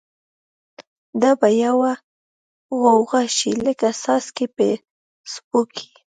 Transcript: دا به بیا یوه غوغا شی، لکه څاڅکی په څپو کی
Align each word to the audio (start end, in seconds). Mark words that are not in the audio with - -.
دا 1.21 1.31
به 1.39 1.39
بیا 1.51 1.69
یوه 1.73 1.91
غوغا 2.79 3.21
شی، 3.35 3.51
لکه 3.65 3.89
څاڅکی 4.01 4.45
په 4.55 4.65
څپو 5.31 5.59
کی 5.73 5.87